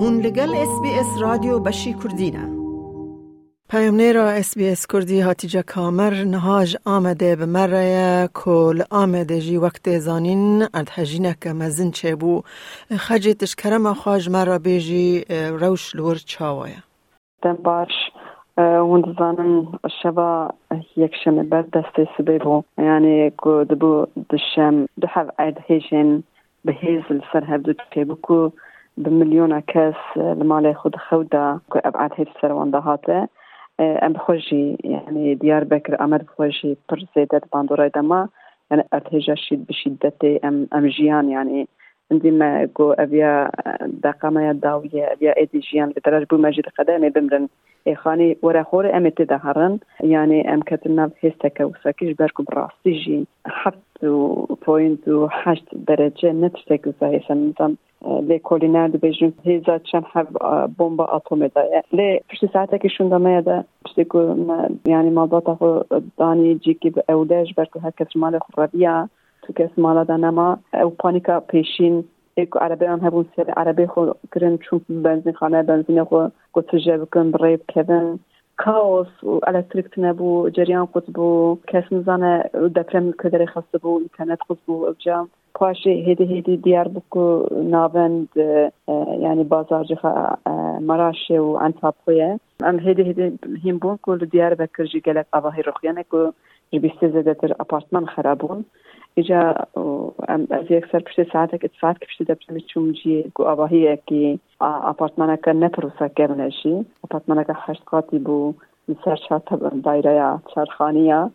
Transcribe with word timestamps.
هون 0.00 0.20
لگل 0.20 0.54
اس 0.54 0.80
بی 0.82 0.90
اس 1.00 1.22
رادیو 1.22 1.58
بشی 1.58 1.94
کردینه 1.94 2.48
پیام 3.70 4.00
را 4.14 4.30
اس 4.30 4.58
بی 4.58 4.68
اس 4.68 4.86
کردی 4.86 5.20
هاتیجا 5.20 5.62
کامر 5.62 6.10
نهاج 6.10 6.76
آمده 6.86 7.36
به 7.36 7.46
مره 7.46 8.28
کل 8.34 8.82
آمده 8.90 9.40
جی 9.40 9.56
وقت 9.56 9.98
زانین 9.98 10.62
ارد 10.74 10.90
هجینه 10.94 11.36
که 11.42 11.52
مزن 11.52 11.90
چه 11.90 12.16
بو. 12.16 12.42
خجی 12.98 13.34
تشکرم 13.34 13.94
خواج 13.94 14.30
مرا 14.30 14.58
بیجی 14.58 15.24
روش 15.60 15.96
لور 15.96 16.16
چاوایه 16.16 16.82
دن 17.42 17.54
باش. 17.54 17.88
هون 18.58 19.16
زانن 19.18 19.66
شبا 20.02 20.50
یک 20.96 21.12
شمه 21.24 21.42
بر 21.42 21.62
دسته 21.62 22.08
سبی 22.18 22.38
بو. 22.38 22.62
یعنی 22.78 23.30
کو 23.30 23.64
دبو 23.64 24.06
دشم 24.30 24.86
دو 25.00 25.06
حف 25.14 25.28
عید 25.38 25.56
هیجین 25.66 26.22
به 26.64 26.72
هیزل 26.72 27.20
سر 27.32 27.44
هفدو 27.44 27.72
چه 27.94 28.04
بو 28.04 28.14
کو. 28.14 28.50
بمليون 28.98 29.60
كاس 29.60 29.94
آه، 30.16 30.32
المالا 30.32 30.72
خود 30.72 30.96
خودة 30.96 31.60
أبعاد 31.72 32.10
هيت 32.14 32.28
سروان 32.42 32.70
دهاتة 32.70 33.28
آه، 33.80 34.06
أم 34.06 34.12
بخوجي 34.12 34.76
يعني 34.84 35.34
ديار 35.34 35.64
بكر 35.64 36.00
أمر 36.00 36.22
بخوجي 36.22 36.76
بر 36.90 37.04
زيدة 37.16 37.40
باندورة 37.52 37.90
دما. 37.96 38.28
يعني 38.70 38.84
أرتجا 38.94 39.34
شيد 39.34 39.66
بشدة 39.66 40.40
أم 40.44 40.68
أم 40.74 40.86
جيان 40.86 41.30
يعني 41.30 41.68
عندي 42.12 42.30
ما 42.30 42.68
جو 42.78 42.92
أبيا 42.92 43.50
آه، 43.66 43.78
دقامة 43.86 44.52
داوية 44.52 45.12
أبيا 45.12 45.36
إيدي 45.36 45.58
جيان 45.58 45.92
بدرج 45.96 46.26
بو 46.26 46.36
مجد 46.36 46.64
قدامي 46.78 47.10
بمرن. 47.10 47.48
إخاني 47.88 48.38
ورا 48.42 48.62
خور 48.62 48.96
أم 48.96 49.08
تدهرن 49.08 49.78
يعني 50.00 50.54
أم 50.54 50.60
كتنا 50.60 51.06
بحيستك 51.06 51.60
وساكيش 51.60 52.16
باركو 52.16 52.42
براستي 52.42 52.92
جي 52.92 53.26
حط 53.46 54.04
بوينت 54.66 55.08
وحشت 55.08 55.64
درجة 55.72 56.32
نتشتك 56.32 56.86
وسايسا 56.86 57.34
نظام. 57.34 57.76
لی 58.06 58.38
کولینر 58.38 58.88
دبیجن 58.88 59.32
هیزا 59.44 59.78
چند 59.78 60.04
حب 60.12 60.28
بمب 60.78 61.00
اتمی 61.00 61.48
دایه 61.48 61.82
لی 61.92 62.20
پشت 62.30 62.52
ساعته 62.52 62.78
که 62.78 62.88
شون 62.88 63.08
دمه 63.08 63.40
ده 63.40 63.64
پشت 63.84 64.08
که 64.12 64.34
یعنی 64.86 65.10
مالدات 65.10 65.54
خو 65.54 65.78
دانی 66.18 66.54
جی 66.54 66.74
که 66.74 66.90
به 66.90 67.04
اولش 67.08 67.54
برکو 67.54 67.78
هر 67.78 67.90
کس 67.90 68.16
مال 68.16 68.38
خو 68.38 68.62
ربیه 68.62 69.08
تو 69.42 69.52
کس 69.52 69.70
مالا 69.78 70.04
دانما 70.04 70.58
او 70.82 70.90
پانیکا 70.90 71.40
پیشین. 71.40 72.04
ایکو 72.34 72.58
عربی 72.58 72.84
هم 72.84 73.06
هبون 73.06 73.26
سر 73.36 73.50
عربی 73.50 73.86
خو 73.86 74.10
کرن 74.34 74.56
چون 74.56 74.80
بنزین 74.88 75.32
خانه 75.32 75.62
بنزین 75.62 76.04
خو 76.04 76.28
گوتجه 76.52 76.98
بکن 76.98 77.30
کاوس 78.58 79.24
و 79.24 79.40
الکتریک 79.46 79.86
نبو 79.96 80.50
جریان 80.50 80.86
خود 80.86 81.06
بو 81.06 81.58
کس 81.66 81.92
نزانه 81.92 82.50
دپرم 82.76 83.12
کدری 83.12 83.46
خسته 83.46 83.78
بو 83.78 83.98
اینترنت 83.98 84.38
خود 84.46 84.58
بو 84.66 84.86
اوجام 84.86 85.28
پاشی 85.54 85.90
هیدی 85.90 86.24
هیدی 86.24 86.56
دیار 86.56 86.88
بکو 86.88 87.46
ناوند 87.64 88.28
یعنی 89.20 89.44
بازار 89.44 89.84
جخا 89.84 90.36
مراشه 90.80 91.40
و 91.40 91.58
انتاپویه. 91.60 92.40
ام 92.64 92.78
هیدی 92.78 93.02
هیدی 93.02 93.38
هم 93.64 93.78
بون 93.78 93.98
کل 94.02 94.18
دیار 94.18 94.54
بکر 94.54 94.84
جی 94.84 95.00
گلک 95.00 95.26
آواهی 95.32 95.62
رخیانه 95.62 96.04
که 96.10 96.32
جبیسته 96.72 97.08
زده 97.08 97.34
تر 97.34 97.52
اپارتمان 97.60 98.06
خرابون 98.06 98.64
ایجا 99.14 99.54
ام 100.28 100.46
از 100.50 100.70
یک 100.70 100.84
سر 100.92 101.02
ساعت 101.32 101.50
که 101.50 101.60
اتفاق 101.64 101.96
پشت 101.98 102.22
دبسمی 102.22 102.60
چوم 102.60 102.92
جی 102.92 103.32
گو 104.60 104.66
آواهی 104.66 104.80
که 104.82 104.88
اپارتمان 104.88 105.36
که 105.36 105.52
نپروسا 105.52 106.08
کرنشی 106.08 106.86
اپارتمان 107.04 107.44
که 107.44 107.52
هشت 107.56 107.82
قاطی 107.86 108.18
بو 108.18 108.54
سر 109.04 109.16
چهار 109.16 109.42
دایره 109.84 110.38
چهارخانیه 110.54 111.30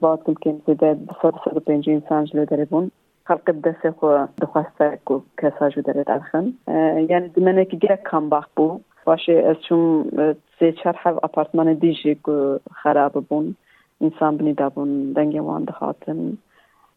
بعد 0.00 0.20
که 0.40 0.56
زده 0.66 0.94
بصد 0.94 1.34
صد 1.44 1.70
و 4.86 4.96
کو 5.04 5.20
کساجو 5.38 5.82
داره 5.82 6.04
دلخن 6.04 6.52
یعنی 7.08 7.28
دمنه 7.28 7.64
که 7.64 7.76
گره 7.76 7.98
کم 8.10 8.28
باق 8.28 8.46
بو 8.56 8.80
باشه 9.04 9.32
از 9.32 9.56
چون 9.68 10.10
سه 10.60 10.72
چهار 10.72 10.96
حف 11.02 11.24
اپارتمان 11.24 11.74
دیجی 11.74 12.14
کو 12.14 12.56
خراب 12.74 13.12
بون 13.12 13.56
انسان 14.00 14.36
بنی 14.36 14.52
دابون 14.52 15.12
دنگ 15.12 15.44
وان 15.44 15.64
دخاتن 15.64 16.38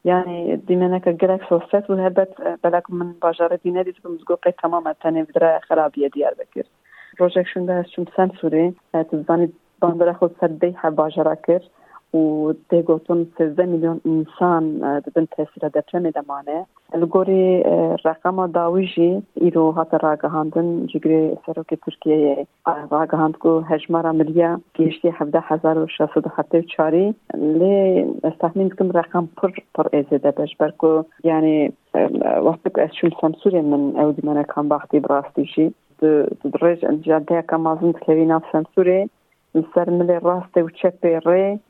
يعني 0.05 0.55
ديمانا 0.55 0.97
كجرك 0.97 1.41
سوست 1.49 1.89
وهبت 1.89 2.57
بلاك 2.63 2.91
من 2.91 3.13
باجارة 3.13 3.59
دينا 3.63 3.81
دي 3.81 3.95
بمزقو 4.05 4.35
قي 4.35 4.51
تماما 4.51 4.93
تاني 5.03 5.23
بدرا 5.23 5.59
خرابية 5.59 6.07
ديار 6.07 6.33
بكر 6.33 6.67
بروجكشن 7.19 7.65
ده 7.65 7.83
شم 7.87 8.05
سنسوري 8.17 8.73
تزاني 9.11 9.51
باندرا 9.81 10.13
خود 10.13 10.31
سدي 10.41 10.73
حب 10.77 10.95
باجارة 10.95 11.33
كر 11.33 11.59
و 12.14 12.52
تيغوتون 12.70 13.26
13 13.38 13.66
مليون 13.66 14.00
انسان 14.06 14.78
دبن 15.06 15.26
تاثير 15.36 15.68
دبرم 15.68 16.10
دمانه 16.10 16.66
الگوری 16.94 17.62
رقم 18.04 18.46
داویجی 18.46 19.22
ایرو 19.34 19.70
هات 19.70 19.94
راگهاندن 19.94 20.86
جگری 20.86 21.38
سروک 21.46 21.74
ترکیه 21.74 22.46
راگهاند 22.90 23.36
کو 23.36 23.60
هجمارا 23.60 24.12
ملیا 24.12 24.60
گیشتی 24.74 25.08
هفده 25.08 25.40
هزار 25.40 25.78
و 25.78 25.86
شصد 25.86 26.24
هفته 26.36 26.62
چاری 26.62 27.14
لی 27.34 28.04
استخمین 28.24 28.68
کم 28.68 28.90
رقم 28.90 29.28
پر 29.36 29.50
پر 29.74 29.86
ایزده 29.92 30.30
بش 30.30 30.56
برکو 30.56 31.02
یعنی 31.24 31.72
وقتی 32.46 32.70
که 32.74 32.82
از 32.82 32.90
شون 33.00 33.10
سمسوری 33.20 33.60
من 33.60 34.00
او 34.00 34.12
دی 34.12 34.28
منه 34.28 34.44
کم 34.44 34.68
باختی 34.68 35.00
براستیشی 35.00 35.74
درج 36.60 36.86
جاده 37.00 37.42
کم 37.42 37.66
ازن 37.66 37.92
تکوی 37.92 38.26
ناف 38.26 38.42
سمسوری 38.52 39.10
سر 39.74 39.90
ملی 39.90 40.18
راست 40.22 40.56
و 40.56 40.70
چپ 40.70 41.06
ری 41.28 41.60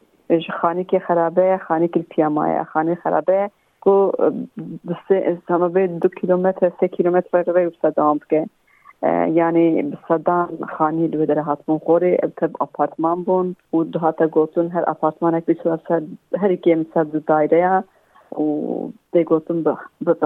خانی 0.61 0.83
که 0.83 0.99
خرابه 0.99 1.59
خانی 1.67 1.87
که 1.87 1.99
پیامایه 1.99 2.63
خانی 2.63 2.95
خرابه. 2.95 3.51
کو 3.81 4.11
همه 5.49 5.69
به 5.69 5.87
دو 5.87 6.09
کیلومتر 6.09 6.71
سه 6.79 6.87
کیلومتر 6.87 7.43
روی 7.43 7.71
صدام 7.81 8.19
که 8.29 8.45
یعنی 9.33 9.97
صدام 10.07 10.49
خانی 10.77 11.07
دو 11.07 11.25
در 11.25 11.39
هاتمون 11.39 11.79
خوری 11.79 12.17
تب 12.17 12.63
اپارتمان 12.63 13.23
بون. 13.23 13.55
و 13.73 13.83
دو 13.83 13.99
هاتا 13.99 14.27
گوتون 14.27 14.69
هر 14.69 14.83
اپارتمان 14.87 15.35
اک 15.35 15.45
بیسو 15.45 15.77
سر 15.87 16.01
هر 16.37 16.55
کی 16.55 16.75
مثل 16.75 17.03
دو 17.03 17.19
دایره 17.19 17.83
و 18.31 18.43
دی 19.13 19.23
گوتون 19.23 19.63
به 19.63 19.77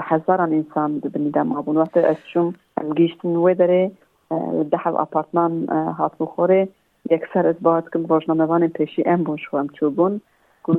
هزاران 0.02 0.54
انسان 0.54 1.00
بنی 1.00 1.30
دم 1.30 1.62
بون 1.62 1.78
وقت 1.78 1.98
از 1.98 2.16
شم 2.34 2.54
گیشتن 2.96 3.36
وی 3.36 3.56
داره 3.56 3.92
ده 4.72 4.88
اپارتمان 4.88 5.66
هاتمون 5.70 6.30
خوری 6.30 6.68
یکسر 7.11 7.47
از 7.47 7.55
باید 7.61 7.85
کم 7.93 8.07
روزنامه‌وان 8.07 8.69
پیشی 8.69 9.03
ام 9.07 9.25
بون 9.25 9.37
شو 9.37 9.57
ام 9.57 9.69
چوبون 9.69 10.21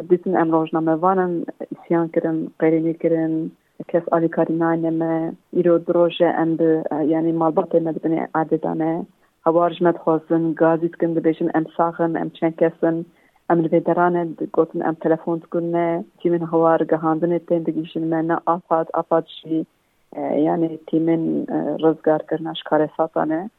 دیتن 0.09 0.37
ام 0.37 0.51
روزنامه‌وان 0.51 1.45
اسیان 1.71 2.07
کرن 2.07 2.47
قیرینی 2.59 2.93
کرن 2.93 3.51
کس 3.87 4.01
آلی 4.11 4.27
کاری 4.27 4.53
ناینمه 4.53 5.33
ایرو 5.53 5.77
دروژه 5.77 6.25
ام 6.25 6.55
به 6.55 6.83
یعنی 7.07 7.31
مالبات 7.31 7.75
مدبنی 7.75 8.21
عددانه 8.35 9.05
هوارج 9.45 9.83
مد 9.83 9.97
خوزن 9.97 10.53
گازیت 10.53 10.95
کن 10.95 11.13
ببیشن 11.13 11.49
ام 11.55 11.65
ساخن 11.77 12.17
ام 12.17 12.29
چند 12.29 12.55
کسن 12.55 13.05
ام 13.49 13.59
الفيدرانه 13.59 14.27
قوتن 14.53 14.81
ام 14.81 14.93
تلفون 14.93 15.39
تكون 15.39 16.03
تيمن 16.23 16.43
هوار 16.43 16.83
قهاندن 16.83 17.37
تين 17.37 17.63
دقيشن 17.63 18.01
منا 18.01 18.41
آفاد 18.47 18.87
آفاد 18.93 19.25
شي 19.27 19.65
يعني 20.15 20.79
تيمن 20.87 21.45
رزگار 21.83 22.21
کرناش 22.29 22.63
کار 22.63 22.89
ساتانه 22.97 23.49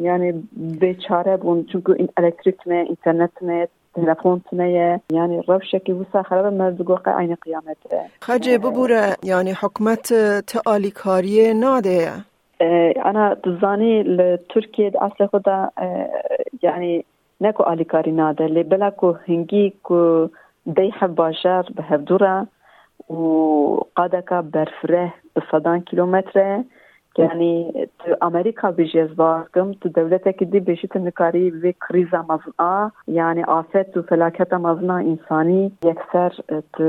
yani 0.00 0.34
beçare 0.52 1.42
bun 1.42 1.68
çünkü 1.72 1.96
elektrik 2.18 2.66
ne 2.66 2.86
internet 2.86 3.42
ne 3.42 3.66
telefon 3.94 4.42
ne 4.52 5.00
yani 5.12 5.42
revşeki 5.48 5.92
wisa 5.92 6.20
xarabe 6.20 6.50
mezdugo 6.50 6.98
aynı 7.04 7.36
kıyamete. 7.36 8.08
Xace 8.20 8.62
bubura 8.62 9.16
yani 9.22 9.52
hükümet 9.62 10.12
teali 10.46 10.90
kariye 10.90 11.60
nade 11.60 12.24
انا 13.10 13.34
تزاني 13.44 14.02
لتركيا 14.02 14.90
اصل 14.94 15.28
خدا 15.32 15.70
يعني 16.62 17.04
نكو 17.40 17.62
اليكاري 17.72 18.10
نادا 18.10 18.44
اللي 18.46 18.62
بلا 18.62 18.88
كو 18.88 19.14
هنجي 19.28 19.74
كو 19.82 20.28
ديح 20.66 21.04
باشار 21.06 21.64
بهفدورا 21.76 22.46
وقادكا 23.08 24.40
برفره 24.40 25.12
بصدان 25.36 25.80
كيلومتر 25.80 26.38
یعنی 26.40 26.40
تو 26.40 26.40
امریکا 26.40 26.73
بیجیز 28.76 29.16
باکم 29.16 29.72
تو 29.72 29.88
دولت 29.88 30.38
که 30.38 30.44
دی 30.44 30.60
بیشی 30.60 30.88
تنکاری 30.88 31.50
و 31.50 31.72
کریزا 31.88 32.24
مزنا 32.28 32.92
یعنی 33.06 33.44
آفت 33.44 33.96
و 33.96 34.02
فلاکت 34.02 34.52
مزنا 34.52 34.96
انسانی 34.96 35.72
یکسر 35.84 36.32
تو 36.72 36.84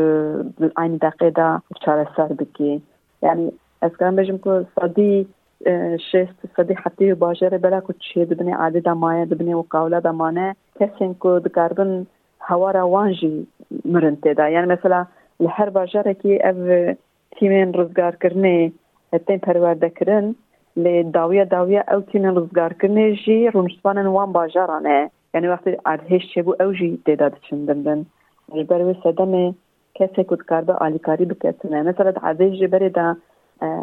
این 0.77 0.97
دقیقه 0.97 1.29
دا 1.29 1.61
چاره 1.85 2.07
سر 2.17 2.27
بکی. 2.27 2.81
یعنی 3.23 3.51
از 3.81 3.91
کنم 3.99 4.15
بجم 4.15 4.37
که 4.37 4.65
صدی 4.79 5.27
شست 6.11 6.55
صدی 6.57 6.73
حتی 6.73 7.13
باجر 7.13 7.49
بلا 7.49 7.81
کو 7.81 7.93
چی 7.93 8.25
دبنی 8.25 8.51
عادی 8.51 8.79
دا 8.79 8.93
مایه 8.93 9.25
دبنی 9.25 9.53
و 9.53 9.63
قوله 9.69 9.99
دا 9.99 10.11
مانه 10.11 10.55
کسین 10.79 11.13
کو 11.13 11.39
دکاربن 11.39 12.07
هوا 12.39 12.71
روانجی 12.71 13.47
مرن 13.85 14.15
تیدا 14.15 14.49
یعنی 14.49 14.65
مثلا 14.65 15.05
لهر 15.39 15.69
باجره 15.69 16.13
که 16.13 16.49
او 16.49 16.95
تیمین 17.31 17.73
رزگار 17.73 18.15
کرنه 18.15 18.71
تین 19.27 19.39
پروردهکردن 19.39 20.35
لی 20.77 21.03
داویه 21.03 21.45
داویه 21.45 21.83
او 21.91 22.01
تین 22.01 22.25
رزگارکردنه 22.25 23.15
جی 23.15 23.47
رونشتوانن 23.47 24.07
وان 24.07 24.31
باجارانه 24.31 25.11
یعنی 25.33 25.47
وقتی 25.47 25.77
ارهش 25.85 26.21
چه 26.35 26.43
بو 26.43 26.55
او 26.59 26.73
جی 26.73 27.01
دیداد 27.05 27.33
چندن 27.49 28.05
جبر 28.55 28.81
و 28.81 28.93
سدمه 29.03 29.53
کسی 29.95 30.23
کد 30.23 30.41
کرده 30.49 30.73
آلیکاری 30.73 31.25
بکتنه 31.25 31.81
مثلا 31.81 32.13
عرضه 32.23 32.57
جبر 32.57 32.89
دا 32.89 33.15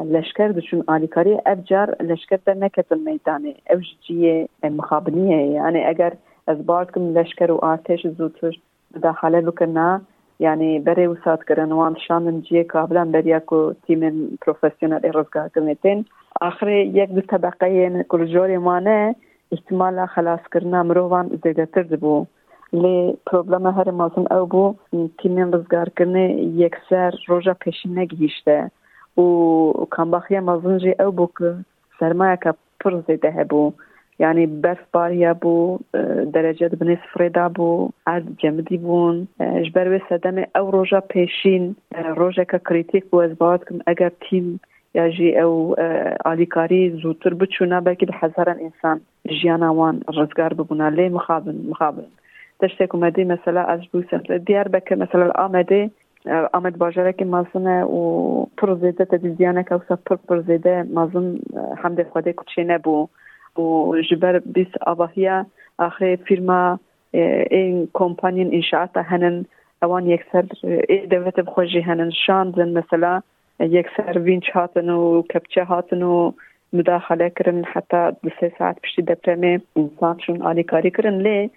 لشکر 0.05 0.49
دچون 0.49 0.85
آلیکاری 0.87 1.39
افجار 1.47 1.97
لشکر 2.03 2.39
در 2.47 2.55
نکتن 2.55 2.99
میدانه 2.99 3.55
او 3.71 3.81
جیه 4.07 4.49
مخابنیه 4.65 5.47
یعنی 5.47 5.85
اگر 5.85 6.13
از 6.47 6.67
بارد 6.67 6.91
کم 6.93 7.19
لشکر 7.19 7.51
و 7.51 7.65
آرتش 7.65 8.07
زودتر 8.07 8.53
مداخله 8.97 9.41
بکنه 9.41 10.01
یعنی 10.43 10.79
برای 10.79 11.07
وسات 11.07 11.45
کردن 11.49 11.73
وان 11.73 11.97
شاندن 12.09 12.41
جیه 12.41 12.65
کابلان 12.65 13.39
کو 13.39 13.73
تیم 13.87 14.03
پروفسیونل 14.43 15.13
روزگار 15.13 15.49
کردن 15.55 16.05
آخر 16.41 16.69
یک 16.69 17.11
دو 17.11 17.21
طبقه 17.21 18.05
کلجوری 18.09 18.59
مانه 18.59 19.15
احتمال 19.53 20.07
خلاص 20.07 20.41
کردن 20.55 20.83
مروان 20.83 21.41
زیاده 21.43 21.67
تر 21.67 21.83
بو 21.83 22.27
لی 22.73 23.19
پروبلم 23.27 23.67
هر 23.67 23.91
مازن 23.91 24.33
او 24.33 24.47
بو 24.47 24.75
تیم 25.23 25.39
روزگار 25.39 25.89
کردن 25.99 26.17
یک 26.65 26.75
سر 26.91 27.15
روژا 27.29 27.55
پیشین 27.55 27.99
نگیشته 27.99 28.71
و 29.19 29.23
جی 30.79 30.95
او 31.01 31.11
بو 31.11 31.29
که 31.39 31.55
سرمایه 32.01 32.39
که 32.43 32.55
پر 32.81 33.03
زیده 34.21 34.27
هبو 34.27 34.39
يعني 34.39 34.47
برفباريا 34.47 35.33
بو 35.33 35.79
درجة 36.25 36.71
بني 36.75 36.97
سفريدا 36.97 37.47
بو 37.47 37.91
عاد 38.07 38.37
جمدي 38.45 38.77
بون. 38.77 39.27
جبر 39.41 39.89
وي 39.89 40.01
سدم 40.11 40.45
او 40.57 40.71
روجا 40.71 41.03
بيشين 41.15 41.75
روجا 41.95 42.43
كريتيك 42.43 43.05
بو 43.13 43.21
ازباتكم 43.21 43.79
اگر 43.91 44.11
تيم 44.31 44.59
ياجي 44.95 45.43
او 45.43 45.77
آليكاري 46.27 47.01
زوتر 47.03 47.35
بچونا 47.35 47.81
بلكي 47.81 48.07
بحزارن 48.07 48.57
انسان 48.59 49.01
جيانا 49.27 49.71
وان 49.71 50.01
رزگار 50.11 50.55
ببونا 50.55 50.91
لي 50.91 51.09
مخابن 51.09 51.65
مخابن. 51.69 52.07
تشتك 52.61 52.95
مدي 52.95 53.25
مثلا 53.25 53.73
از 53.73 53.81
بوسن 53.95 54.21
ديار 54.47 54.69
بك 54.69 54.93
مثلا 54.93 55.31
آمده 55.31 55.91
آمد 56.55 56.79
باجره 56.79 57.13
که 57.13 57.25
مازن 57.25 57.83
و 57.83 58.47
پر 58.57 58.75
زیده 58.75 59.05
که 59.63 59.75
اوسا 59.75 59.99
پر 60.07 60.17
پر 60.29 60.43
مازن 60.95 61.39
حمد 61.83 62.03
خوده 62.03 62.33
کچه 62.33 62.65
نبو 62.65 63.09
و 63.59 63.95
جبر 64.11 64.39
بیس 64.39 64.69
آباهیا 64.87 65.47
آخر 65.79 66.17
فیرما 66.17 66.81
این 67.51 67.89
کمپانین 67.93 68.55
انشاءات 68.55 68.97
هنن 68.97 69.45
اوان 69.83 70.07
یکسر 70.07 70.45
دولت 71.11 71.41
بخوشی 71.41 71.81
هنن 71.81 72.11
شاندن 72.27 72.79
مثلا 72.79 73.23
یکسر 73.61 74.19
وینچ 74.19 74.51
هاتن 74.51 74.91
و 74.91 75.23
کپچه 75.23 75.65
هاتن 75.65 76.03
و 76.03 76.33
مداخله 76.73 77.31
کرن 77.31 77.65
حتی 77.65 78.11
دو 78.23 78.31
سه 78.41 78.53
ساعت 78.59 78.77
پشتی 78.83 79.03
دپرمه 79.03 79.61
انسان 79.77 80.43
آلیکاری 80.43 80.91
کرن. 80.91 81.21
لی 81.21 81.51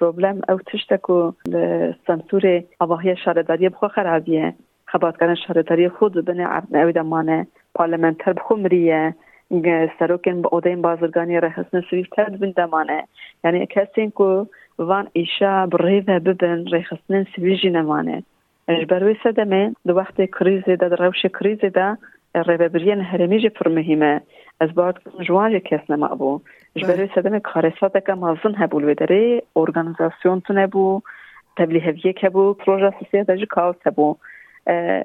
پروبلم 0.00 0.40
او 0.48 0.58
تشتکو 0.58 1.32
سنسور 2.06 2.62
آواهی 2.80 3.16
شارداری 3.16 3.68
بخوا 3.68 3.88
خرابیه. 3.88 4.54
خباتکارن 4.84 5.34
شارداری 5.34 5.88
خود 5.88 6.24
بنه 6.24 6.46
عبن 6.46 6.78
او 6.78 6.90
دمانه 6.90 7.46
پارلمنتر 7.74 8.32
بخو 8.32 8.56
سروکن 9.98 10.42
با 10.42 10.48
اودین 10.52 10.82
بازرگانی 10.82 11.40
رهسن 11.40 11.80
سویف 11.90 12.08
تد 12.08 12.38
بن 12.38 12.50
دمانه 12.50 13.04
یعنی 13.44 13.66
کسین 13.66 14.10
کو 14.10 14.46
وان 14.78 15.08
ایشا 15.12 15.66
بریوه 15.66 16.18
ببن 16.18 16.64
رهسن 16.66 17.26
سویجی 17.36 17.70
نمانه. 17.70 18.22
اجبروی 18.68 19.16
سدمه 19.24 19.74
دو 19.86 19.94
وقت 19.94 20.20
کریزی 20.38 20.76
دا 20.76 20.86
روش 20.86 21.26
کریزی 21.40 21.70
دا 21.70 21.96
ریببریان 22.34 23.00
هرمیج 23.00 23.46
پر 23.46 23.68
مهمه 23.68 24.20
از 24.60 24.74
بعد 24.74 24.98
جوان 25.28 25.58
کس 25.58 25.90
نما 25.90 26.08
بو. 26.08 26.40
اجبروی 26.76 27.08
سدمه 27.14 27.40
کارسات 27.40 28.06
که 28.06 28.14
مازن 28.14 28.54
هبول 28.54 28.84
و 28.84 28.94
ارگانیزاسیون 29.56 30.40
تونه 30.40 30.66
بو 30.66 31.00
تبلیغ 31.56 32.14
که 32.14 32.28
بو 32.28 32.54
پروژه 32.54 32.94
سوسیه 32.98 33.24
داجی 33.24 33.46
کاوس 33.46 33.76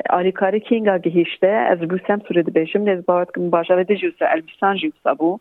آلیکاری 0.10 0.60
کینگا 0.60 0.98
گهیشته 0.98 1.48
از 1.48 1.80
بوسم 1.80 2.22
سورد 2.28 2.54
بیشم 2.54 2.80
نیز 2.80 3.06
باید 3.06 3.28
که 3.36 3.42
مباشر 3.42 3.84
دی 3.84 3.96
جوسا 3.96 4.26
البسان 4.26 4.78
جوسا 4.78 5.14
بو 5.14 5.40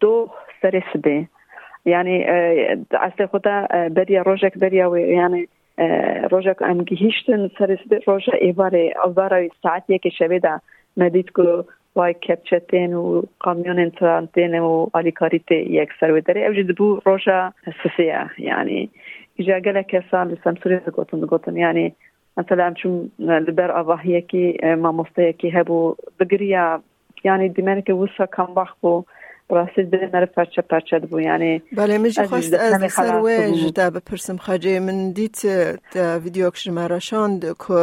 دو 0.00 0.30
سر 0.62 0.82
سبه 0.92 1.26
یعنی 1.84 2.24
اصل 2.90 3.26
خدا 3.26 3.66
بریا 3.90 4.22
روژک 4.22 4.58
بریا 4.58 4.90
و 4.90 4.98
یعنی 4.98 5.48
روژک 6.30 6.62
ام 6.62 6.82
گهیشتن 6.82 7.50
سر 7.58 7.78
سبه 7.84 8.00
روژا 8.06 8.32
ایواره 8.32 8.94
اواره 9.04 9.50
ساعت 9.62 9.90
یک 9.90 10.08
شبه 10.08 10.38
دا 10.38 10.60
مدید 10.96 11.30
که 11.36 11.64
وای 11.96 12.14
کپچتین 12.14 12.94
و 12.94 13.22
کامیون 13.38 13.90
ترانتین 13.90 14.58
و 14.58 14.86
آلیکاری 14.92 15.38
تی 15.38 15.54
یک 15.54 15.88
سر 16.00 16.10
و 16.10 16.20
داره. 16.20 16.40
اوجد 16.40 16.76
بو 16.76 17.00
روژا 17.04 17.52
سسیه. 17.84 18.30
یعنی 18.38 18.90
ایجا 19.36 19.60
گله 19.60 19.82
کسان 19.82 20.28
لسان 20.28 20.58
سوری 20.62 20.76
دگوتن 20.76 21.20
دگوتن 21.20 21.56
یعنی 21.56 21.94
مثلا 22.36 22.74
چون 22.82 23.10
لبر 23.18 23.70
آواهیەکی 23.82 24.44
مامۆستەیەکی 24.84 25.48
هەبوو 25.56 25.96
بگریا 26.20 26.82
ینی 27.24 27.48
دیمەنێکی 27.56 27.92
وسە 28.00 28.26
کەم 28.36 28.50
باخ 28.54 28.72
بوو 28.82 29.04
ڕاستی 29.50 29.84
بێنەرە 29.92 30.28
پارچە 30.36 30.62
پارچە 30.70 30.96
بوو 31.10 31.20
ینی 31.20 31.62
بەێ 31.76 31.98
مژی 32.04 32.24
خواست 32.30 32.54
ئەس 32.54 32.82
سەروێژدا 32.98 33.86
بپرسم. 33.96 34.36
خەجێ 34.46 34.76
من 34.86 34.98
دیت 35.16 35.38
ڤیددیۆک 36.22 36.56
ژمارەشاند 36.62 37.40
کۆ 37.64 37.80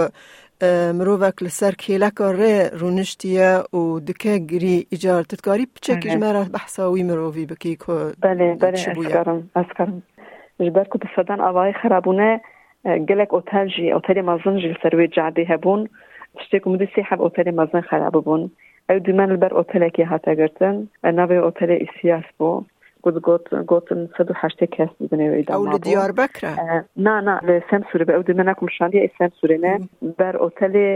مرۆڤک 0.97 1.37
لەسەر 1.45 1.73
کێلەکە 1.83 2.27
ڕێ 2.39 2.57
ڕوونشتیە 2.79 3.51
و 3.79 3.83
دکە 4.07 4.33
گری 4.51 4.77
ئیجار 4.91 5.23
تتکاری 5.31 5.67
بچێکی 5.75 6.09
ژمارە 6.13 6.43
بەحساوی 6.55 7.07
مرۆڤی 7.09 7.45
بکی 7.51 7.75
کۆ 7.83 7.97
بەێ 8.23 8.49
بەێ 8.61 8.71
ئەسکارم 9.57 9.97
ژبەر 10.65 10.85
کو 10.91 10.97
سەدان 11.15 11.39
ئاوای 11.45 11.73
خراببوونە 11.81 12.29
گەلێک 12.85 13.31
ئۆتەلژی 13.35 13.93
ئۆتەلی 13.95 14.27
مەزنجی 14.29 14.79
سەروێ 14.83 15.07
جادی 15.15 15.45
هەبوون 15.51 15.81
شتێک 16.43 16.63
مدی 16.67 16.87
سێ 16.93 17.01
حەب 17.09 17.19
ئۆتەلی 17.25 17.57
مەزن 17.59 17.81
خراب 17.89 18.15
بوون 18.25 18.43
ئەو 18.89 18.97
دومان 19.05 19.29
لەبەر 19.35 19.51
ئۆتەلێکی 19.57 20.09
هاتەگرتن 20.11 20.75
ناوێ 21.17 21.37
ئۆتەلی 21.45 21.81
ئیسیاس 21.83 22.27
بوو 22.37 22.65
گوتن 23.71 24.01
سەد 24.17 24.29
هەشتێ 24.41 24.67
کەس 24.75 24.91
بنێوەی 25.11 25.43
دا 25.47 25.77
دیار 25.77 26.11
بکرا 26.11 26.53
نانا 26.97 27.35
لە 27.47 27.55
سم 27.69 27.81
سوورێ 27.89 28.05
بە 28.07 28.13
ئەو 28.15 28.23
دومە 28.27 28.43
ناکمشاندی 28.49 29.09
سم 29.17 29.31
سوورێنە 29.39 29.73
بەر 30.19 30.35
ئۆتەلێ 30.43 30.89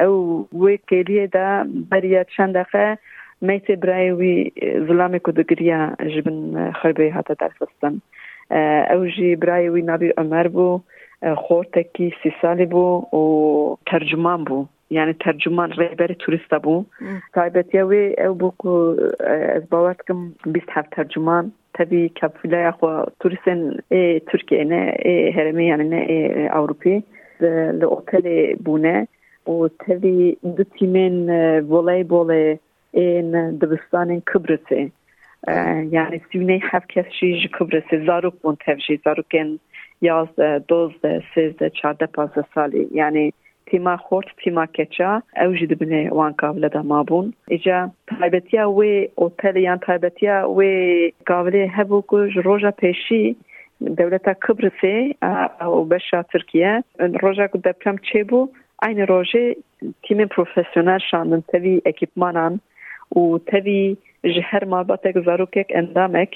ئەو 0.00 0.14
وێ 0.62 0.74
کێلیێدا 0.88 1.48
بەریە 1.90 2.22
چەند 2.34 2.52
دەخە 2.58 2.86
مەیتێ 3.48 3.74
برای 3.82 4.10
وی 4.18 4.52
زلامی 4.86 5.20
کو 5.24 5.30
دەگریا 5.38 5.80
ژ 6.12 6.14
بن 6.26 6.38
خەربێ 6.80 7.06
هاتە 7.16 7.34
دەرخستن. 7.40 7.94
ئەو 8.50 9.02
ژی 9.14 9.36
برای 9.36 9.68
وی 9.68 9.82
ناوی 9.90 10.16
ئەمەر 10.18 10.46
بوو 10.54 10.80
خۆرتێکی 11.44 12.08
سی 12.22 12.30
سالی 12.40 12.66
بوو 12.72 13.06
و 13.18 13.22
تەرجمان 13.90 14.40
بوو 14.48 14.66
یعنی 14.90 15.14
تەرجمان 15.24 15.70
ڕێبەری 15.78 16.20
توریستە 16.22 16.58
بوو 16.64 16.86
تایبەتە 17.34 17.82
وێ 17.90 18.02
ئەو 18.22 18.34
بوو 18.40 18.96
ئەس 19.54 19.64
باوەتکەم 19.72 20.20
بیست 20.54 20.70
هەف 20.76 20.86
تەرجمان 20.96 21.44
تبی 21.76 22.02
کەپفیلای 22.18 22.72
خۆ 22.78 22.92
توریستن 23.20 23.60
ئێ 23.92 24.04
تورکێنە 24.28 24.82
ئێ 25.04 25.16
هەرمی 25.36 25.66
یانە 25.70 26.00
ئێ 26.10 26.20
ئەوروپی 26.54 26.98
لە 27.80 27.86
ئۆتەلێ 27.92 28.38
بوونە 28.64 28.96
و 29.52 29.68
تەوی 29.82 30.36
دو 30.56 30.64
ڤۆلای 31.70 32.08
بۆڵێ 32.12 32.44
ئێن 32.98 33.30
دبستانên 33.60 34.20
Kıbrıs'e 34.30 34.80
یعنی 35.90 36.20
سیونه 36.32 36.60
هفت 36.62 36.88
کس 36.88 37.04
شیج 37.20 37.46
کبره 37.46 37.84
سی 37.90 38.06
زارو 38.06 38.30
کن 38.30 38.56
تفجی 38.66 39.00
زارو 39.04 39.22
کن 39.32 39.58
یازده 40.00 40.64
دوزده 40.68 41.22
سیزده 41.34 41.70
چارده 41.70 42.06
پازده 42.06 42.44
سالی. 42.54 42.88
یعنی 42.92 43.32
تیما 43.66 43.96
خورد 43.96 44.26
تیما 44.44 44.66
کچا 44.66 45.22
او 45.36 45.54
جده 45.54 45.74
بینه 45.74 46.10
وان 46.10 46.32
قابله 46.32 46.68
ده 46.68 46.82
ما 46.82 47.04
ایجا 47.48 47.90
تایبتیا 48.06 48.70
وی 48.70 49.08
اوتل 49.14 49.56
یعنی 49.56 49.78
تایبتیا 49.78 50.50
وی 50.50 51.12
قابله 51.26 51.70
هبو 51.72 52.04
کج 52.06 52.38
روژا 52.38 52.70
پیشی 52.70 53.36
دولتا 53.80 54.34
کبرسی 54.34 55.16
او 55.60 55.84
بشا 55.84 56.22
ترکیه. 56.22 56.84
روژا 56.98 57.46
که 57.46 57.58
دپرم 57.58 57.96
چه 58.12 58.24
بو؟ 58.24 58.48
این 58.82 59.06
روژه 59.06 59.56
تیم 60.02 60.26
پروفیسیونر 60.26 60.98
شاندن 61.10 61.42
تاوی 61.48 61.82
اکیپمانان. 61.86 62.60
و 63.16 63.36
تبي 63.36 63.96
جهر 64.24 64.64
ما 64.64 64.82
باتك 64.82 65.18
زاروكك 65.18 65.72
اندامك 65.72 66.30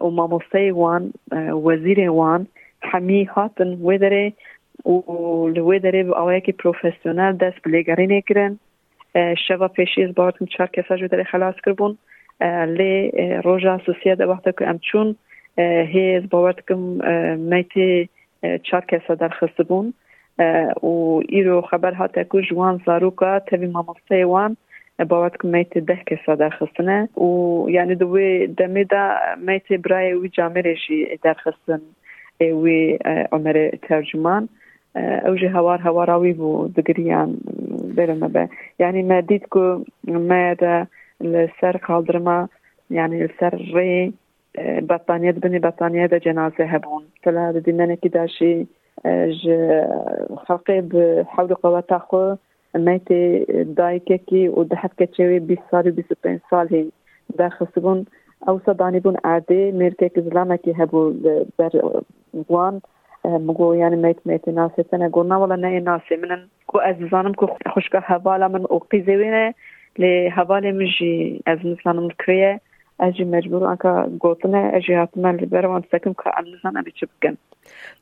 و 0.00 0.10
ماموسي 0.10 0.72
وان 0.72 1.10
وزير 1.34 2.10
وان 2.10 2.46
حمي 2.82 3.26
هاتن 3.36 3.78
ودري 3.80 4.34
و 4.84 5.48
لودري 5.48 6.02
بأواكي 6.02 6.52
بروفيسيونال 6.52 7.38
دست 7.38 7.64
بلغريني 7.64 8.20
كرن 8.20 8.56
شبا 9.34 9.66
فيشيز 9.66 10.10
بارتن 10.10 10.46
چار 10.46 10.66
كساج 10.66 11.02
ودري 11.02 11.24
خلاص 11.24 11.54
كربون 11.64 11.96
لي 12.42 13.10
روجا 13.44 13.78
سوسيا 13.86 14.14
دباتك 14.14 14.62
امتشون 14.62 15.16
هيز 15.58 16.24
باورتكم 16.24 16.98
ميتي 17.50 18.08
چار 18.44 18.80
كسا 18.88 19.14
بون 19.14 19.30
خصبون 19.30 19.92
و 20.82 21.22
ايرو 21.32 21.62
خبر 21.62 21.94
هاتكو 21.94 22.40
جوان 22.40 22.78
زاروكا 22.86 23.38
تبي 23.38 23.66
ماموسي 23.66 24.24
باواتك 25.04 25.44
ميت 25.44 25.78
ده 25.78 25.98
كسا 26.06 26.34
درخستنه 26.34 27.08
ويعني 27.16 27.94
دوي 27.94 28.46
دمي 28.46 28.84
دا 28.84 29.18
ميت 29.36 29.72
براي 29.72 30.14
وي 30.14 30.28
جامريشي 30.28 31.18
درخستن 31.24 31.80
وي 32.42 32.98
عمر 33.32 33.70
ترجمان 33.88 34.46
او 34.96 35.34
جه 35.34 35.50
هوار 35.50 35.80
هواراوي 35.82 36.32
بو 36.32 36.66
دگريان 36.66 37.38
برمه 37.96 38.28
به 38.28 38.48
يعني 38.78 39.02
ما 39.02 39.20
ديت 39.20 39.46
كو 39.46 39.84
ما 40.08 40.52
دا 40.52 40.86
لسر 41.20 41.76
قالدرما 41.76 42.48
يعني 42.90 43.24
لسر 43.26 43.54
ري 43.74 44.12
بطانية 44.58 45.30
بني 45.30 45.58
بطانية 45.58 46.06
دا 46.06 46.18
جنازة 46.18 46.64
هبون 46.64 47.04
تلا 47.22 47.62
دي 47.66 47.72
منكي 47.72 48.08
داشي 48.08 48.66
ج 49.06 49.50
خلقي 50.36 50.80
بحول 50.80 51.54
قوة 51.54 51.80
تاخو 51.80 52.36
meytê 52.74 53.20
dayikekî 53.76 54.42
û 54.56 54.70
di 54.70 54.74
hevkeçê 54.74 55.24
wê 55.30 55.48
bîst 55.48 55.66
sal 55.70 55.84
û 55.90 55.96
bîst 55.96 56.10
û 56.14 56.16
pênc 56.24 56.40
salê 56.50 56.90
derxistibûn 57.38 58.00
ew 58.48 58.72
danîbûn 58.82 59.16
erdê 59.34 59.60
mêrkek 59.80 60.14
zlamekî 60.28 60.72
hebû 60.80 61.00
ber 61.58 61.72
wan 62.48 62.82
مگو 63.24 63.74
یعنی 63.76 63.96
میت 63.96 64.16
میت 64.24 64.48
ناسه 64.48 64.82
تنه. 64.82 65.08
گونا 65.08 65.40
ولا 65.40 65.56
نه 65.56 65.80
ناسه 65.80 66.16
من 66.16 66.48
کو 66.66 66.80
از 66.80 66.96
زانم 67.10 67.34
کو 67.34 67.46
خوشگا 67.72 68.00
حوالا 68.00 68.48
من 68.48 68.66
او 68.70 68.78
قیزوینه 68.78 69.54
لی 69.98 70.28
حواله 70.28 70.72
من 70.72 70.86
جی 70.98 71.42
از 71.46 71.58
نسانم 71.64 72.08
کریه. 72.18 72.60
از 72.98 73.16
جی 73.16 73.24
مجبور 73.24 73.64
انکا 73.64 74.08
گوتنه. 74.18 74.58
از 74.58 74.82
جی 74.82 74.94
هاتمه 74.94 75.32
لبروان 75.32 75.84
سکم 75.92 76.12
که 76.12 76.38
ام 76.38 76.44
نسان 76.54 76.76
ابی 76.76 76.92
چی 76.92 77.06
بکن. 77.06 77.36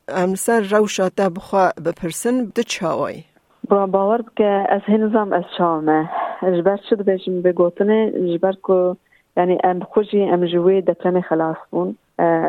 ام 0.07 0.35
سر 0.35 0.59
روشا 0.71 1.09
تا 1.09 1.29
بخوا 1.29 1.69
بپرسن 1.85 2.51
دچاوی 2.55 3.23
چاوی 3.71 3.91
با 3.91 3.99
باور 3.99 4.23
که 4.35 4.65
از 4.69 4.81
هنزام 4.85 5.33
از 5.33 5.43
چاومه 5.57 6.09
جبر 6.41 6.79
شد 6.89 7.05
بجم 7.05 7.41
بگوتنه 7.41 8.11
جبر 8.11 8.53
که 8.67 8.97
یعنی 9.37 9.57
ام 9.63 9.79
خوشی 9.79 10.23
ام 10.23 10.45
جوی 10.45 10.81
دپلم 10.81 11.21
خلاص 11.21 11.57
بون 11.69 11.95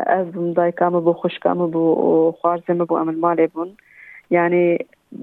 از 0.07 0.25
دایکام 0.55 0.99
بو 0.99 1.13
خوشکام 1.13 1.71
بو 1.71 2.31
خوارزم 2.41 2.77
بو 2.77 2.95
ام 2.95 3.15
مالی 3.15 3.47
بون 3.47 3.67
یعنی 4.29 4.77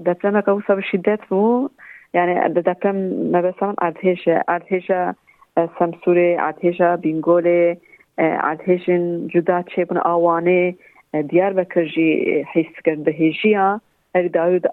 دپلم 0.05 0.41
که 0.41 0.51
وصل 0.51 0.81
شدت 0.91 1.19
بو 1.29 1.69
يعني 2.13 2.49
دپلم 2.49 2.95
ما 3.31 3.41
بسام 3.41 3.75
ارتهشه 3.81 4.43
ارتهشه 4.47 5.15
سمسوره 5.79 6.37
ارتهشه 6.39 6.97
بینگوله 6.97 7.77
ارتهشن 8.17 9.27
جدا 9.27 9.61
چه 9.61 9.85
بون 9.85 9.97
آوانه 9.97 10.75
دیار 11.27 11.53
بکرجی 11.53 12.45
حیث 12.53 12.81
کرد 12.85 13.03
بهیجیا 13.03 13.81
اگر 14.13 14.27
داود 14.27 14.67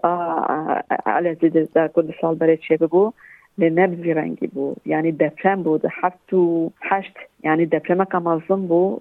على 1.07 1.35
زید 1.35 1.73
دا 1.73 1.89
کل 1.89 2.35
برای 2.35 2.57
چه 2.57 2.77
بگو 2.77 3.13
لنبزی 3.59 4.15
رنگی 4.15 4.47
بو 4.47 4.75
یعنی 4.87 5.13
دپرم 5.13 5.63
بود 5.63 5.83
هفت 5.91 6.33
و 6.33 6.71
هشت 6.83 7.17
یعنی 7.45 7.67
دپرم 7.67 8.05
که 8.05 8.19
مظلم 8.19 8.67
بو 8.67 9.01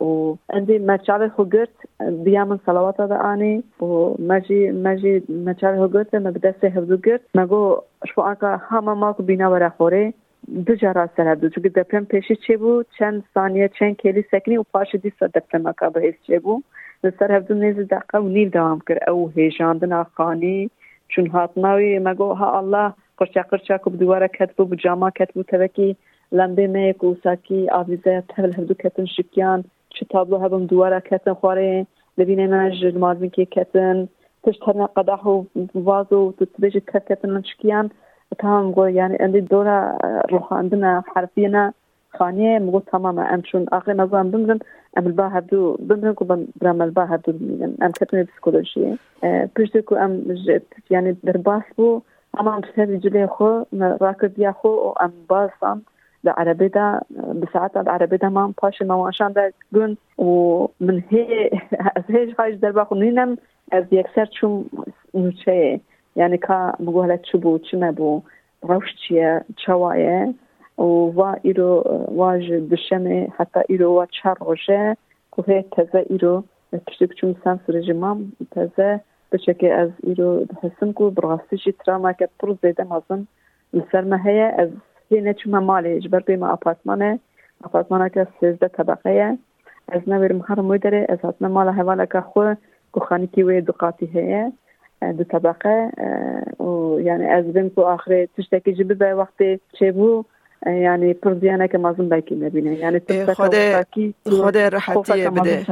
و 0.00 0.34
اندی 0.50 0.78
مچال 0.78 1.28
خو 1.28 1.44
گرت 1.44 1.68
بیا 2.24 2.44
من 2.44 2.58
صلوات 2.66 2.96
دا 2.96 3.16
آنی 3.16 3.62
و 3.82 4.14
مجی 4.22 4.70
مجی 4.70 5.22
مچال 5.46 5.76
خو 5.76 5.88
گرت 5.88 6.14
ما 6.14 6.30
بدست 6.30 6.64
هفدو 6.64 6.96
گرت 6.96 7.20
مگو 7.34 7.82
شو 8.14 8.20
آنکا 8.20 8.56
همه 8.56 8.92
ماکو 8.92 9.22
بینا 9.22 9.50
ورا 9.50 9.68
خوره 9.68 10.12
دو 10.66 10.74
جارا 10.74 11.08
سر 11.16 11.34
دو 11.34 11.48
چون 11.48 11.62
دپرم 11.62 12.04
پیشی 12.04 12.36
چه 12.36 12.56
بو 12.56 12.82
چند 12.98 13.24
ثانیه 13.34 13.70
چند 13.78 13.96
کلی 13.96 14.24
سکنی 14.30 14.56
و 14.56 14.64
پاش 14.72 14.94
دیسا 14.94 15.26
دپرم 15.26 15.72
که 15.72 15.88
به 15.88 16.14
چه 16.26 16.38
بو 16.38 16.62
li 17.04 17.10
ser 17.18 17.30
hevdûn 17.36 17.58
nêzî 17.64 17.84
deqa 17.94 18.16
û 18.24 18.28
nîv 18.36 18.48
dewam 18.56 18.80
kir. 18.86 18.98
Ew 19.10 19.20
hêjandina 19.36 20.00
xanî 20.16 20.58
çûn 21.12 21.26
hatnawê 21.34 22.00
me 22.06 22.12
got 22.18 22.38
ha 22.40 22.48
Allah 22.58 22.86
qirça 23.18 23.42
qirça 23.50 23.74
ku 23.82 23.88
bi 23.92 23.98
dîwara 24.02 24.28
ketbû 24.38 24.62
bi 24.70 24.76
cama 24.84 25.08
ketbû 25.18 25.42
tevekî. 25.52 25.96
Lembê 26.38 26.66
me 26.74 26.92
ku 27.00 27.16
sakî 27.24 27.60
avîzeya 27.78 28.22
tevil 28.32 28.52
hevdû 28.58 28.74
ketin 28.82 29.06
şikiyan 29.16 29.64
çi 29.94 30.04
tablo 30.12 30.36
hebim 30.44 30.64
dîwara 30.70 31.00
ketin 31.00 31.34
xwarê. 31.40 31.86
لبینه 32.18 32.46
من 32.46 32.70
جل 32.70 32.98
مازن 32.98 33.28
که 33.28 33.44
کتن 33.44 34.08
تشت 34.42 34.68
هرنا 34.68 34.86
قدح 34.86 35.26
و 35.26 35.44
واز 35.74 36.12
و 36.12 36.32
تتبیج 36.32 36.78
تر 36.86 36.98
کتن 36.98 37.30
من 37.30 37.42
شکیان 37.42 37.90
تمام 38.38 38.72
گو 38.72 38.88
یعنی 38.88 39.16
اندی 39.20 39.40
دورا 39.40 39.98
روحاندنا 40.30 41.04
حرفینا 41.14 41.74
خانیه 42.18 42.58
مگو 42.58 42.80
تماما 42.80 43.22
ام 43.22 43.42
چون 43.42 43.66
آخر 43.72 43.92
نظام 43.92 44.30
بمرن 44.30 44.58
ام 44.98 45.06
البا 45.06 45.38
هبدو 45.38 45.76
بمرن 45.80 46.12
كو 46.12 46.24
برام 46.60 46.82
البا 46.82 47.04
هبدو 47.14 47.32
بمرن 47.32 47.74
ام 47.82 47.90
كتني 47.90 48.22
بسكولوجي 48.22 48.96
بيشتكو 49.56 49.94
ام 49.94 50.36
يعني 50.90 51.16
درباس 51.24 51.62
بو 51.78 52.00
اما 52.40 52.58
بسبب 52.58 53.00
جلي 53.00 53.26
خو 53.26 53.64
راكب 53.74 54.38
يا 54.38 54.50
خو 54.50 54.90
ام 54.90 55.12
باسم 55.30 55.80
العربي 56.24 56.68
ده 56.68 57.00
بساعات 57.10 57.76
العربي 57.76 58.16
ده 58.16 58.28
ما 58.28 58.52
باش 58.62 58.82
ما 58.82 59.08
عشان 59.08 59.32
ده 59.32 59.52
قن 59.74 59.96
ومن 60.18 61.02
هي 61.10 61.50
هيج 62.10 62.34
هاي 62.40 62.52
دربا 62.52 62.84
خو 62.84 62.94
نينم 62.94 63.36
از 63.72 63.84
يكسر 63.92 64.28
شو 64.32 64.62
نوچه. 65.14 65.80
يعني 66.16 66.36
كا 66.38 66.72
مقولة 66.80 67.16
تشبو 67.16 67.58
تشمبو 67.58 68.22
روش 68.62 68.94
چیه 69.08 69.44
چوایه 69.56 70.34
و 70.78 71.36
ایرو 71.42 71.82
واج 72.14 72.52
دشمه 72.52 73.28
حتی 73.36 73.60
ایرو 73.68 73.94
وا 73.94 74.06
چهار 74.06 74.36
روشه 74.40 74.96
که 75.36 75.64
تزه 75.72 76.06
ایرو 76.10 76.44
پشتی 76.86 77.06
کچون 77.06 77.36
سان 77.44 77.60
سرجمام 77.66 78.32
تزه. 78.50 79.00
بچه 79.32 79.68
از 79.68 79.90
ایرو 80.02 80.46
حسن 80.62 80.92
کو 80.92 81.10
براستی 81.10 81.72
تراما 81.72 82.12
که 82.12 82.28
پر 82.38 82.54
زیده 82.62 82.84
مازن. 82.84 83.26
از 84.58 84.68
هي 85.10 85.20
نچما 85.20 85.60
مالي 85.60 86.00
جبر 86.00 86.20
بما 86.20 86.48
ابارتمانه 86.48 87.18
ابارتمانه 87.64 88.08
که 88.08 88.26
سيزده 88.40 88.68
طبقه 88.68 89.38
از 89.88 90.08
نویر 90.08 90.32
هر 90.48 90.60
مدره 90.60 91.06
از 91.08 91.18
هاتنا 91.20 91.48
مال 91.48 91.68
حواله 91.68 92.06
که 92.06 92.20
خو 92.20 92.54
كخاني 92.94 93.26
كي 93.26 93.60
دقاتي 93.60 94.06
هي 94.14 94.52
دو 95.12 95.24
طبقه. 95.24 95.90
و 96.60 97.00
يعني 97.00 97.26
از 97.38 97.44
بين 97.44 97.70
كو 97.70 97.80
اخر 97.80 98.26
تشتكي 98.36 98.72
جيب 98.72 98.92
به 98.98 99.14
وقت 99.14 99.42
چبو 99.72 100.24
يعني 100.66 101.14
پردیانه 101.14 101.68
که 101.68 101.78
مازن 101.78 102.08
باکی 102.08 102.34
نبینه 102.34 102.74
یعنی 102.74 103.00
خود 103.34 103.54
خود 104.26 104.56
راحتی 104.56 105.28
بده 105.28 105.66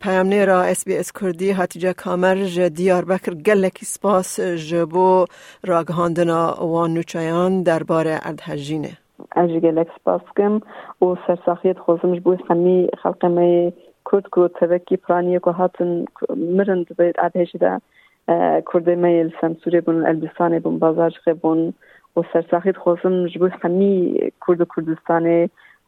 پیام 0.00 0.32
را 0.32 0.62
اس 0.62 0.84
بی 0.84 0.96
اس 0.96 1.12
کردی 1.12 1.50
هاتیجا 1.50 1.92
کامر 1.92 2.34
ج 2.34 2.60
دیار 2.60 3.04
بکر 3.04 3.34
گلکی 3.34 3.86
سپاس 3.86 4.40
جبو 4.40 5.24
راگهاندنا 5.64 6.56
وان 6.60 6.94
نوچایان 6.94 7.62
درباره 7.62 8.18
اردهجینه 8.22 8.90
از 9.30 9.50
گلک 9.50 9.88
سپاس 10.00 10.20
کم 10.36 10.60
و 11.02 11.14
سرساخیت 11.26 11.78
خوزمش 11.78 12.20
بوی 12.20 12.36
خمی 12.48 12.88
خلق 13.02 13.26
می 13.26 13.72
کرد 14.12 14.26
کو 14.26 14.48
تبکی 14.48 14.96
پرانی 14.96 15.38
کو 15.38 15.50
هاتن 15.50 16.04
مرند 16.36 16.96
به 16.96 17.12
اردهجی 17.18 17.58
ده 17.58 17.80
کرده 18.72 18.94
میل 18.94 19.32
سمسوری 19.40 19.80
بون 19.80 20.06
البستان 20.06 20.58
بون 20.58 20.78
بازار 20.78 21.12
بون 21.42 21.74
و 22.16 22.22
سەرساخیت 22.32 22.76
خۆزم 22.82 23.14
ژبووی 23.32 23.58
هەمی 23.62 23.96
کورد 24.42 24.60
و 24.60 24.70
کوردستانێ 24.72 25.40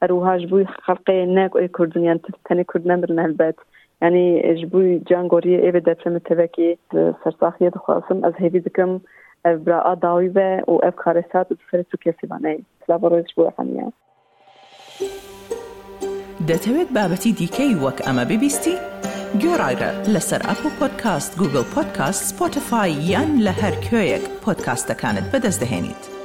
هەروهاش 0.03 0.43
بووی 0.51 0.67
خەڵقەیە 0.85 1.25
ناکۆی 1.39 1.69
کوردنیان 1.77 2.19
تەنێ 2.49 2.65
کورد 2.71 2.85
نەبرن 2.91 3.19
هەلبەت 3.27 3.59
ینی 4.03 4.29
ژبووی 4.61 5.01
جانگۆریە 5.09 5.59
ئێوە 5.65 5.81
دەچمە 5.89 6.21
تەبەکی 6.29 6.71
سەرساخیە 7.23 7.71
دەخوازم 7.77 8.19
ئەس 8.25 8.35
هێوی 8.43 8.65
دکەم 8.67 8.93
ئەف 9.45 9.57
براعا 9.67 9.95
داوی 10.05 10.31
بە 10.37 10.49
و 10.73 10.75
ئەف 10.85 10.95
کارێسات 11.03 11.47
و 11.51 11.55
سەر 11.71 11.81
و 11.95 12.03
کێسیبانەی 12.05 12.65
سلاڕۆژ 12.83 13.29
بووە 13.37 13.51
هەمیە 13.59 13.87
دەتەوێت 16.49 16.91
بابەتی 16.97 17.33
دیکەی 17.39 17.75
وەک 17.85 17.99
ئەمە 18.07 18.25
ببیستی؟ 18.31 18.77
گۆڕایرە 19.43 19.91
لەسەر 20.15 20.41
ئەپ 20.49 20.61
و 20.67 20.71
پۆدکاست 20.79 21.33
گوگل 21.41 21.67
پۆدکاست 21.75 22.23
سپۆتفاای 22.31 22.93
یان 23.13 23.31
لە 23.47 23.53
هەر 23.61 23.75
کوێیەک 23.85 24.25
پۆدکاستەکانت 24.43 25.27
بەدەستدەێنیت. 25.33 26.18